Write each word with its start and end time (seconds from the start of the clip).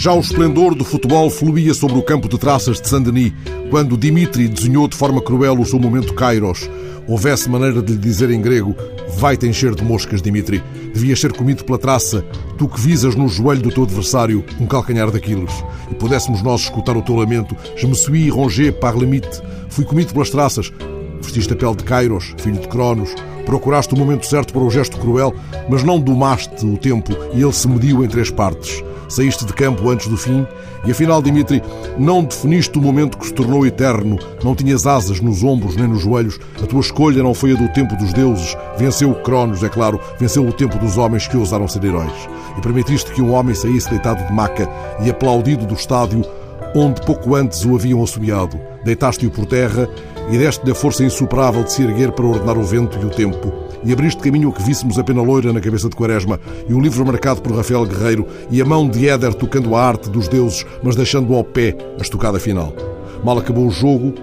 Já 0.00 0.14
o 0.14 0.20
esplendor 0.20 0.74
do 0.74 0.82
futebol 0.82 1.28
fluía 1.28 1.74
sobre 1.74 1.98
o 1.98 2.02
campo 2.02 2.26
de 2.26 2.38
traças 2.38 2.80
de 2.80 2.88
Saint-Denis, 2.88 3.34
quando 3.68 3.98
Dimitri 3.98 4.48
desenhou 4.48 4.88
de 4.88 4.96
forma 4.96 5.20
cruel 5.20 5.60
o 5.60 5.66
seu 5.66 5.78
momento 5.78 6.14
Kairos. 6.14 6.70
Houvesse 7.06 7.50
maneira 7.50 7.82
de 7.82 7.92
lhe 7.92 7.98
dizer 7.98 8.30
em 8.30 8.40
grego: 8.40 8.74
Vai-te 9.18 9.46
encher 9.46 9.74
de 9.74 9.84
moscas, 9.84 10.22
Dimitri. 10.22 10.62
Devias 10.94 11.20
ser 11.20 11.34
comido 11.34 11.66
pela 11.66 11.76
traça, 11.76 12.24
tu 12.56 12.66
que 12.66 12.80
visas 12.80 13.14
no 13.14 13.28
joelho 13.28 13.60
do 13.60 13.70
teu 13.70 13.82
adversário 13.82 14.42
um 14.58 14.64
calcanhar 14.64 15.10
daqueles. 15.10 15.52
E 15.90 15.94
pudéssemos 15.94 16.40
nós 16.40 16.62
escutar 16.62 16.96
o 16.96 17.02
teu 17.02 17.16
lamento: 17.16 17.54
Je 17.76 17.86
me 17.86 17.94
suis 17.94 18.30
rongé 18.30 18.72
par 18.72 18.96
limite. 18.96 19.42
Fui 19.68 19.84
comido 19.84 20.14
pelas 20.14 20.30
traças. 20.30 20.72
Vestiste 21.20 21.52
a 21.52 21.56
pele 21.56 21.76
de 21.76 21.84
Kairos, 21.84 22.34
filho 22.38 22.58
de 22.58 22.68
Cronos. 22.68 23.14
Procuraste 23.44 23.92
o 23.92 23.98
momento 23.98 24.24
certo 24.24 24.54
para 24.54 24.62
o 24.62 24.70
gesto 24.70 24.96
cruel, 24.98 25.34
mas 25.68 25.84
não 25.84 26.00
domaste 26.00 26.64
o 26.64 26.78
tempo 26.78 27.14
e 27.34 27.42
ele 27.42 27.52
se 27.52 27.68
mediu 27.68 28.02
em 28.02 28.08
três 28.08 28.30
partes 28.30 28.82
saíste 29.10 29.44
de 29.44 29.52
campo 29.52 29.88
antes 29.90 30.08
do 30.08 30.16
fim? 30.16 30.46
E 30.84 30.90
afinal, 30.90 31.20
Dimitri, 31.20 31.62
não 31.98 32.24
definiste 32.24 32.78
o 32.78 32.82
momento 32.82 33.18
que 33.18 33.26
se 33.26 33.34
tornou 33.34 33.66
eterno, 33.66 34.18
não 34.42 34.54
tinhas 34.54 34.86
asas 34.86 35.20
nos 35.20 35.42
ombros 35.42 35.76
nem 35.76 35.86
nos 35.86 36.00
joelhos, 36.00 36.38
a 36.62 36.66
tua 36.66 36.80
escolha 36.80 37.22
não 37.22 37.34
foi 37.34 37.52
a 37.52 37.56
do 37.56 37.68
tempo 37.72 37.94
dos 37.96 38.12
deuses, 38.12 38.56
venceu 38.78 39.10
o 39.10 39.22
Cronos, 39.22 39.62
é 39.62 39.68
claro, 39.68 40.00
venceu 40.18 40.46
o 40.46 40.52
tempo 40.52 40.78
dos 40.78 40.96
homens 40.96 41.26
que 41.26 41.36
ousaram 41.36 41.68
ser 41.68 41.84
heróis. 41.84 42.28
E 42.56 42.60
permitiste 42.60 43.12
que 43.12 43.20
um 43.20 43.32
homem 43.32 43.54
saísse 43.54 43.90
deitado 43.90 44.26
de 44.26 44.32
maca 44.32 44.68
e 45.04 45.10
aplaudido 45.10 45.66
do 45.66 45.74
estádio 45.74 46.24
onde 46.74 47.00
pouco 47.02 47.34
antes 47.34 47.64
o 47.64 47.74
haviam 47.74 48.02
assobiado. 48.02 48.58
Deitaste-o 48.84 49.30
por 49.30 49.46
terra 49.46 49.88
e 50.30 50.38
deste-lhe 50.38 50.70
a 50.70 50.74
força 50.74 51.04
insuperável 51.04 51.64
de 51.64 51.72
se 51.72 51.82
erguer 51.82 52.12
para 52.12 52.26
ordenar 52.26 52.56
o 52.56 52.62
vento 52.62 52.98
e 53.00 53.04
o 53.04 53.10
tempo 53.10 53.69
e 53.84 53.92
abriste 53.92 54.22
caminho 54.22 54.50
a 54.50 54.52
que 54.52 54.62
víssemos 54.62 54.98
a 54.98 55.04
pena 55.04 55.22
loira 55.22 55.52
na 55.52 55.60
cabeça 55.60 55.88
de 55.88 55.96
Quaresma 55.96 56.38
e 56.68 56.74
o 56.74 56.80
livro 56.80 57.04
marcado 57.04 57.40
por 57.40 57.54
Rafael 57.54 57.86
Guerreiro 57.86 58.26
e 58.50 58.60
a 58.60 58.64
mão 58.64 58.88
de 58.88 59.08
Éder 59.08 59.34
tocando 59.34 59.74
a 59.74 59.84
arte 59.84 60.10
dos 60.10 60.28
deuses, 60.28 60.64
mas 60.82 60.96
deixando 60.96 61.34
ao 61.34 61.44
pé 61.44 61.76
a 61.98 62.02
estocada 62.02 62.38
final. 62.38 62.72
Mal 63.24 63.38
acabou 63.38 63.66
o 63.66 63.70
jogo, 63.70 64.14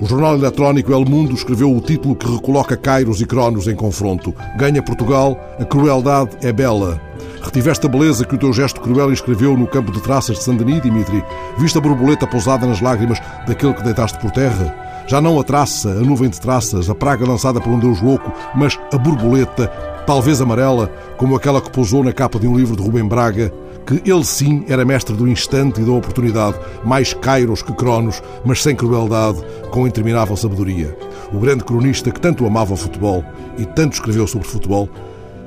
o 0.00 0.06
jornal 0.06 0.34
eletrónico 0.34 0.92
El 0.92 1.04
Mundo 1.04 1.34
escreveu 1.34 1.74
o 1.74 1.80
título 1.80 2.16
que 2.16 2.28
recoloca 2.28 2.76
Kairos 2.76 3.20
e 3.20 3.26
Cronos 3.26 3.68
em 3.68 3.76
confronto. 3.76 4.34
Ganha 4.56 4.82
Portugal, 4.82 5.38
a 5.60 5.64
crueldade 5.64 6.36
é 6.42 6.52
bela. 6.52 7.00
Retiveste 7.40 7.86
a 7.86 7.88
beleza 7.88 8.24
que 8.24 8.34
o 8.34 8.38
teu 8.38 8.52
gesto 8.52 8.80
cruel 8.80 9.12
escreveu 9.12 9.56
no 9.56 9.66
campo 9.66 9.92
de 9.92 10.00
traças 10.00 10.38
de 10.38 10.44
Saint-Denis, 10.44 10.82
Dimitri? 10.82 11.22
Viste 11.58 11.78
a 11.78 11.80
borboleta 11.80 12.26
pousada 12.26 12.66
nas 12.66 12.80
lágrimas 12.80 13.20
daquele 13.46 13.74
que 13.74 13.82
deitaste 13.82 14.18
por 14.18 14.30
terra? 14.32 14.81
Já 15.06 15.20
não 15.20 15.38
a 15.38 15.44
traça, 15.44 15.90
a 15.90 16.00
nuvem 16.00 16.30
de 16.30 16.40
traças, 16.40 16.88
a 16.88 16.94
praga 16.94 17.26
lançada 17.26 17.60
por 17.60 17.70
um 17.70 17.78
deus 17.78 18.00
louco, 18.00 18.32
mas 18.54 18.78
a 18.92 18.98
borboleta, 18.98 19.66
talvez 20.06 20.40
amarela, 20.40 20.90
como 21.16 21.36
aquela 21.36 21.60
que 21.60 21.70
pousou 21.70 22.02
na 22.02 22.12
capa 22.12 22.38
de 22.38 22.46
um 22.46 22.56
livro 22.56 22.76
de 22.76 22.82
Rubem 22.82 23.06
Braga, 23.06 23.52
que 23.86 24.00
ele 24.08 24.24
sim 24.24 24.64
era 24.68 24.84
mestre 24.84 25.14
do 25.14 25.28
instante 25.28 25.80
e 25.80 25.84
da 25.84 25.92
oportunidade, 25.92 26.58
mais 26.84 27.12
Kairos 27.12 27.62
que 27.62 27.72
Cronos, 27.72 28.22
mas 28.44 28.62
sem 28.62 28.76
crueldade, 28.76 29.42
com 29.70 29.86
interminável 29.86 30.36
sabedoria. 30.36 30.96
O 31.32 31.38
grande 31.38 31.64
cronista 31.64 32.10
que 32.10 32.20
tanto 32.20 32.46
amava 32.46 32.74
o 32.74 32.76
futebol 32.76 33.24
e 33.58 33.64
tanto 33.64 33.94
escreveu 33.94 34.26
sobre 34.26 34.46
futebol, 34.46 34.88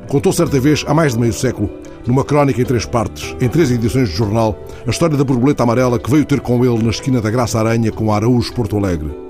contou 0.07 0.33
certa 0.33 0.59
vez, 0.59 0.83
há 0.87 0.93
mais 0.93 1.13
de 1.13 1.19
meio 1.19 1.33
século, 1.33 1.69
numa 2.05 2.23
crónica 2.23 2.61
em 2.61 2.65
três 2.65 2.85
partes, 2.85 3.35
em 3.41 3.47
três 3.47 3.71
edições 3.71 4.09
de 4.09 4.15
jornal, 4.15 4.57
a 4.85 4.89
história 4.89 5.17
da 5.17 5.23
borboleta 5.23 5.63
amarela 5.63 5.97
que 5.97 6.09
veio 6.09 6.25
ter 6.25 6.39
com 6.39 6.63
ele 6.63 6.83
na 6.83 6.91
esquina 6.91 7.21
da 7.21 7.31
Graça 7.31 7.59
Aranha 7.59 7.91
com 7.91 8.13
Araújo 8.13 8.53
Porto 8.53 8.77
Alegre. 8.77 9.24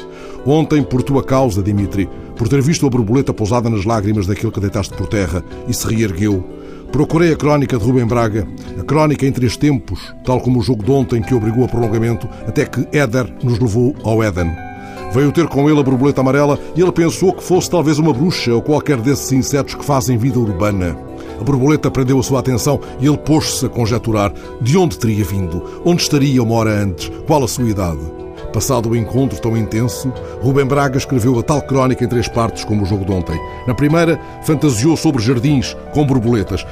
Ontem, 0.46 0.84
por 0.84 1.02
tua 1.02 1.24
causa, 1.24 1.64
Dimitri, 1.64 2.08
por 2.38 2.48
ter 2.48 2.62
visto 2.62 2.86
a 2.86 2.90
borboleta 2.90 3.34
pousada 3.34 3.70
nas 3.70 3.84
lágrimas 3.84 4.28
daquele 4.28 4.52
que 4.52 4.60
deitaste 4.60 4.94
por 4.94 5.08
terra 5.08 5.44
e 5.68 5.74
se 5.74 5.88
reergueu, 5.88 6.44
procurei 6.92 7.34
a 7.34 7.36
crónica 7.36 7.78
de 7.78 7.84
Rubem 7.84 8.06
Braga, 8.06 8.48
a 8.80 8.84
crónica 8.84 9.26
em 9.26 9.32
três 9.32 9.58
tempos, 9.58 10.14
tal 10.24 10.40
como 10.40 10.60
o 10.60 10.62
jogo 10.62 10.84
de 10.84 10.92
ontem 10.92 11.22
que 11.22 11.34
obrigou 11.34 11.66
a 11.66 11.68
prolongamento, 11.68 12.30
até 12.48 12.66
que 12.66 12.88
Éder 12.96 13.34
nos 13.44 13.58
levou 13.58 13.96
ao 14.04 14.22
Éden. 14.22 14.52
Veio 15.12 15.32
ter 15.32 15.48
com 15.48 15.70
ele 15.70 15.80
a 15.80 15.84
borboleta 15.84 16.22
amarela 16.22 16.60
e 16.76 16.82
ele 16.82 16.92
pensou 16.92 17.34
que 17.34 17.44
fosse 17.44 17.70
talvez 17.70 17.98
uma 17.98 18.14
bruxa 18.14 18.54
ou 18.54 18.62
qualquer 18.62 18.98
desses 18.98 19.32
insetos 19.32 19.74
que 19.74 19.86
fazem 19.86 20.18
vida 20.18 20.38
urbana. 20.38 20.96
A 21.40 21.44
borboleta 21.44 21.90
prendeu 21.90 22.20
a 22.20 22.24
sua 22.24 22.40
atenção 22.40 22.80
e 23.00 23.08
ele 23.08 23.18
pôs-se 23.18 23.66
a 23.66 23.70
conjecturar 23.70 24.34
de 24.62 24.78
onde 24.78 25.00
teria 25.00 25.24
vindo, 25.24 25.82
onde 25.86 26.02
estaria 26.02 26.44
uma 26.44 26.56
hora 26.56 26.72
antes, 26.72 27.10
qual 27.26 27.44
a 27.44 27.48
sua 27.48 27.70
idade. 27.70 28.15
Passado 28.56 28.88
o 28.88 28.96
encontro 28.96 29.38
tão 29.38 29.58
intenso, 29.58 30.14
Rubem 30.42 30.66
Braga 30.66 30.98
escreveu 30.98 31.38
a 31.38 31.44
tal 31.44 31.62
crónica 31.62 32.06
em 32.06 32.08
três 32.08 32.30
partes 32.30 32.64
como 32.64 32.84
o 32.84 32.86
jogo 32.86 33.04
de 33.04 33.12
ontem. 33.12 33.38
Na 33.68 33.76
primeira, 33.76 34.18
fantasiou 34.44 34.96
sobre 34.96 35.22
jardins 35.22 35.76
com 35.92 36.06
borboletas. 36.08 36.66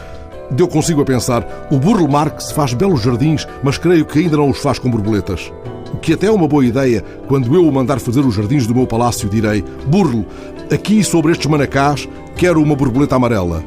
Deu 0.49 0.65
consigo 0.65 1.01
a 1.01 1.05
pensar, 1.05 1.67
o 1.69 1.77
Burle 1.77 2.07
Marx 2.07 2.53
faz 2.53 2.73
belos 2.73 3.01
jardins, 3.01 3.45
mas 3.61 3.77
creio 3.77 4.05
que 4.05 4.19
ainda 4.19 4.37
não 4.37 4.49
os 4.49 4.59
faz 4.59 4.79
com 4.79 4.89
borboletas. 4.89 5.51
O 5.93 5.97
que 5.97 6.13
até 6.13 6.27
é 6.27 6.31
uma 6.31 6.47
boa 6.47 6.65
ideia, 6.65 7.03
quando 7.27 7.53
eu 7.53 7.67
o 7.67 7.71
mandar 7.73 7.99
fazer 7.99 8.21
os 8.21 8.33
jardins 8.33 8.65
do 8.65 8.73
meu 8.73 8.87
palácio, 8.87 9.27
direi, 9.27 9.61
Burle, 9.85 10.25
aqui 10.71 11.03
sobre 11.03 11.33
estes 11.33 11.47
manacás, 11.47 12.07
quero 12.37 12.63
uma 12.63 12.77
borboleta 12.77 13.17
amarela. 13.17 13.61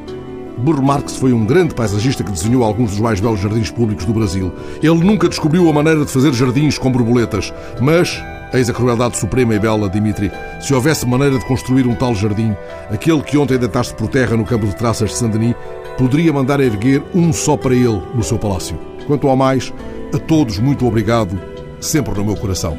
Burro 0.57 0.83
Marx 0.83 1.15
foi 1.17 1.33
um 1.33 1.45
grande 1.45 1.75
paisagista 1.75 2.23
que 2.23 2.31
desenhou 2.31 2.63
alguns 2.63 2.91
dos 2.91 2.99
mais 2.99 3.19
belos 3.19 3.39
jardins 3.39 3.69
públicos 3.69 4.05
do 4.05 4.13
Brasil. 4.13 4.51
Ele 4.81 5.03
nunca 5.03 5.29
descobriu 5.29 5.69
a 5.69 5.73
maneira 5.73 6.03
de 6.03 6.11
fazer 6.11 6.33
jardins 6.33 6.77
com 6.77 6.91
borboletas, 6.91 7.53
mas 7.79 8.21
Eis 8.53 8.69
a 8.69 8.73
crueldade 8.73 9.17
suprema 9.17 9.55
e 9.55 9.59
bela, 9.59 9.89
Dimitri. 9.89 10.31
Se 10.61 10.73
houvesse 10.73 11.05
maneira 11.05 11.37
de 11.37 11.45
construir 11.45 11.85
um 11.85 11.93
tal 11.93 12.15
jardim, 12.15 12.55
aquele 12.89 13.21
que 13.21 13.37
ontem 13.37 13.57
deitaste 13.57 13.93
por 13.93 14.07
terra 14.07 14.37
no 14.37 14.45
campo 14.45 14.65
de 14.65 14.75
traças 14.75 15.09
de 15.09 15.17
Saint-Denis, 15.17 15.55
poderia 15.97 16.31
mandar 16.31 16.59
erguer 16.61 17.03
um 17.13 17.33
só 17.33 17.57
para 17.57 17.75
ele 17.75 18.01
no 18.15 18.23
seu 18.23 18.39
palácio. 18.39 18.79
Quanto 19.05 19.27
ao 19.27 19.35
mais, 19.35 19.73
a 20.13 20.17
todos 20.17 20.59
muito 20.59 20.87
obrigado, 20.87 21.37
sempre 21.81 22.13
no 22.13 22.23
meu 22.23 22.37
coração. 22.37 22.77